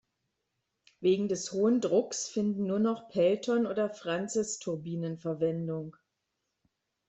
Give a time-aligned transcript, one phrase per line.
[0.99, 5.95] Wegen des hohen Drucks finden nur noch Pelton- und Francisturbinen Verwendung.